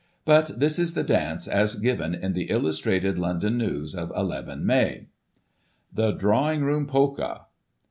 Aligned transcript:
But 0.25 0.59
this 0.59 0.79
is 0.79 0.95
the 0.95 1.03
dance 1.03 1.47
as 1.47 1.75
given 1.75 2.15
in 2.15 2.33
the 2.33 2.49
Illustrated 2.49 3.19
London 3.19 3.59
News 3.59 3.93
of 3.93 4.09
1 4.09 4.45
1 4.47 4.65
May:" 4.65 5.09
THE 5.93 6.11
DRAWING 6.11 6.63
ROOM 6.63 6.87
POLKA. 6.87 7.45